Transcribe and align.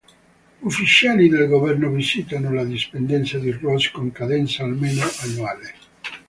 Ufficiali 0.63 1.29
del 1.29 1.47
governo 1.47 1.89
visitano 1.91 2.51
la 2.51 2.63
dipendenza 2.63 3.37
di 3.37 3.51
Ross 3.51 3.91
con 3.91 4.11
cadenza 4.11 4.63
almeno 4.63 5.03
annuale. 5.21 5.75